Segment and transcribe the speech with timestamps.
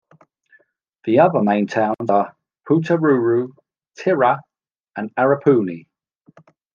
[1.03, 2.35] The other main towns are
[2.67, 3.49] Putaruru,
[3.99, 4.39] Tirau
[4.97, 5.85] and Arapuni.